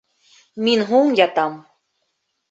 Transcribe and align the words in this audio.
Мин 0.67 0.79
һуң 0.91 1.11
ятам 1.19 1.59